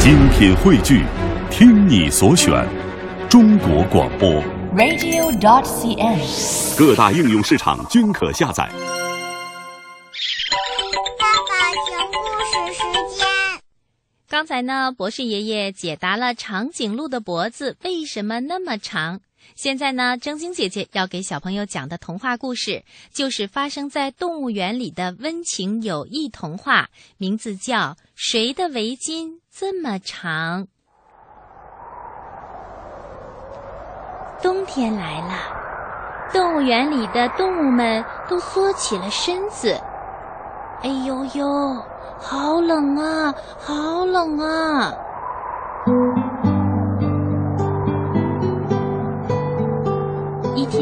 [0.00, 1.04] 精品汇聚，
[1.50, 2.66] 听你所选，
[3.28, 4.30] 中国广播。
[4.76, 6.78] radio.dot.cn，。
[6.78, 8.70] 各大应用市场均可下载。
[11.18, 12.80] 爸爸讲故事时
[13.18, 13.26] 间。
[14.28, 19.20] 刚才呢，博士爷爷解答了长颈鹿的脖子为什么那么长。
[19.54, 27.76] 现在呢，正晶姐姐要给小朋友讲的童话故事，就是发生在动物园里的温情友谊童话，名字叫
[28.14, 30.64] 《谁的围巾这么长》。
[34.40, 35.34] 冬天来了，
[36.32, 39.76] 动物园里的动物们都缩起了身子。
[40.82, 41.84] 哎呦呦，
[42.20, 44.94] 好冷啊，好冷啊！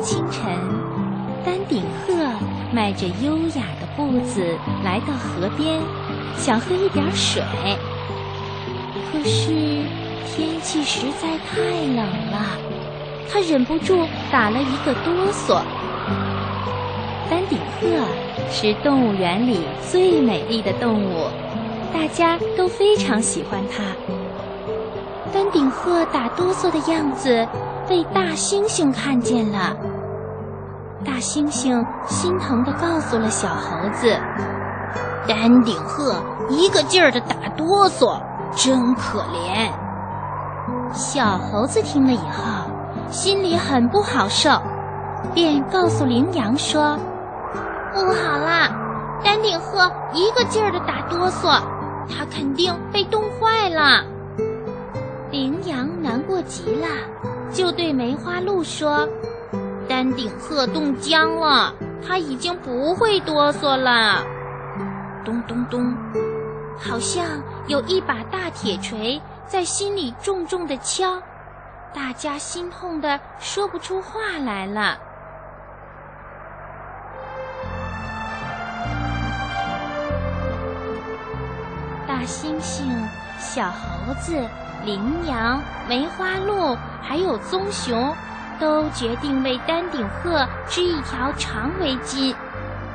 [0.00, 0.44] 清晨，
[1.44, 2.14] 丹顶鹤
[2.72, 5.80] 迈着优雅的步子来到河边，
[6.36, 7.42] 想喝一点水。
[9.10, 9.50] 可是
[10.26, 11.96] 天气实在太冷
[12.30, 12.58] 了，
[13.28, 15.62] 它忍不住打了一个哆嗦。
[17.28, 17.88] 丹顶鹤
[18.50, 21.26] 是动物园里最美丽的动物，
[21.92, 23.82] 大家都非常喜欢它。
[25.32, 27.46] 丹顶鹤打哆嗦的样子
[27.88, 29.74] 被大猩猩看见了，
[31.04, 34.14] 大猩猩心疼地告诉了小猴子
[35.26, 38.20] ：“丹顶鹤一个劲儿地打哆嗦，
[38.54, 39.70] 真可怜。”
[40.92, 42.70] 小猴子听了以后，
[43.10, 44.50] 心里很不好受，
[45.34, 46.98] 便告诉羚羊说。
[47.94, 48.68] 不好啦，
[49.24, 51.58] 丹顶鹤一个劲儿的打哆嗦，
[52.06, 54.04] 它肯定被冻坏了。
[55.30, 56.86] 羚羊难过极了，
[57.58, 59.04] 就对梅花鹿说
[59.90, 61.74] ：“丹顶鹤冻僵了，
[62.06, 64.22] 它已经不会哆嗦了。”
[65.26, 65.92] 咚咚咚，
[66.78, 67.24] 好像
[67.66, 71.20] 有一把大铁锤在心里重重的敲，
[71.92, 74.96] 大家心痛的说不出话来了。
[82.06, 82.84] 大猩猩、
[83.36, 84.48] 小猴子、
[84.84, 88.14] 羚羊、梅花鹿，还有棕熊，
[88.60, 92.34] 都决定为丹顶鹤织一条长围巾，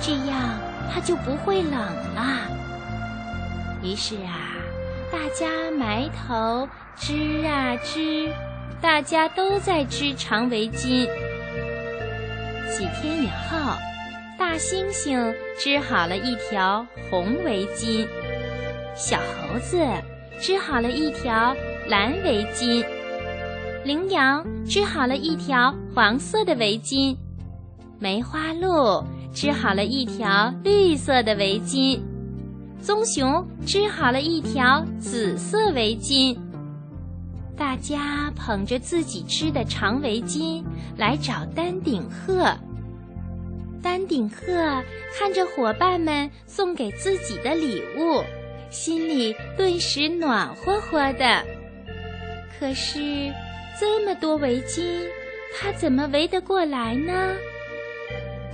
[0.00, 0.58] 这样
[0.92, 2.40] 它就不会冷了。
[3.82, 4.56] 于是啊，
[5.12, 8.32] 大家埋头织啊织，
[8.80, 11.08] 大家都在织长围巾。
[12.70, 13.72] 几天以后，
[14.38, 18.06] 大猩猩织好了一条红围巾。
[18.94, 19.78] 小猴子
[20.40, 21.56] 织好了一条
[21.88, 22.84] 蓝围巾，
[23.88, 27.16] 羚羊织好了一条黄色的围巾，
[27.98, 31.98] 梅花鹿织好了一条绿色的围巾，
[32.82, 36.36] 棕熊织好了一条紫色围巾。
[37.56, 40.62] 大家捧着自己织的长围巾
[40.98, 42.54] 来找丹顶鹤。
[43.82, 44.44] 丹顶鹤
[45.18, 48.22] 看着伙伴们送给自己的礼物。
[48.68, 51.42] 心里顿时暖和和的。
[52.60, 53.32] 可是，
[53.80, 55.06] 这么多围巾，
[55.54, 57.34] 它怎么围得过来呢？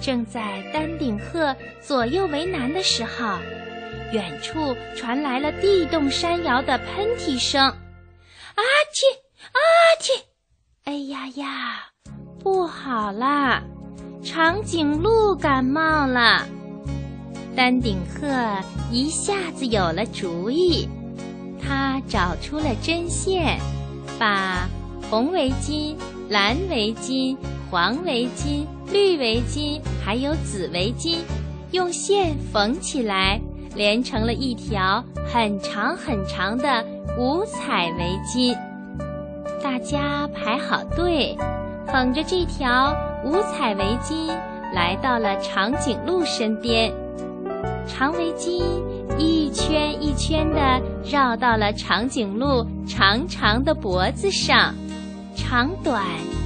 [0.00, 3.38] 正在丹顶鹤左右为难的时候，
[4.12, 7.62] 远处传来了地动山摇的喷嚏声。
[7.62, 8.62] 啊
[8.92, 9.16] 嚏！
[9.52, 9.60] 啊
[10.00, 10.22] 嚏！
[10.84, 11.86] 哎呀呀，
[12.42, 13.62] 不好啦！
[14.22, 16.46] 长颈鹿感冒了。
[17.56, 18.26] 丹顶鹤
[18.90, 20.88] 一下子有了主意，
[21.62, 23.58] 他找出了针线，
[24.18, 24.68] 把
[25.10, 25.94] 红围巾、
[26.28, 27.36] 蓝围巾、
[27.70, 31.18] 黄围巾、绿围巾还有紫围巾
[31.72, 33.40] 用线缝起来，
[33.74, 36.84] 连成了一条很长很长的
[37.18, 38.56] 五彩围巾。
[39.62, 41.36] 大家排好队，
[41.86, 42.94] 捧着这条
[43.24, 44.28] 五彩围巾
[44.72, 46.92] 来到了长颈鹿身边。
[47.86, 48.62] 长围巾
[49.18, 54.74] 一圈一圈地绕到了长颈鹿长长的脖子上，
[55.46, 56.02] 长短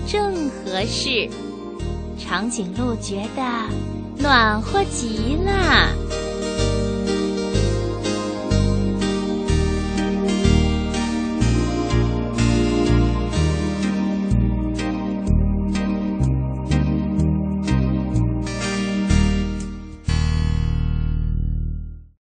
[0.09, 1.31] 正合适。
[2.19, 3.43] 长颈鹿觉得
[4.21, 6.08] 暖和极了。